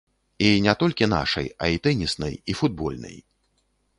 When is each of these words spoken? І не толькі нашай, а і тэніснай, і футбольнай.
І 0.45 0.47
не 0.67 0.73
толькі 0.83 1.07
нашай, 1.11 1.51
а 1.65 1.69
і 1.75 1.77
тэніснай, 1.87 2.33
і 2.53 2.57
футбольнай. 2.61 3.17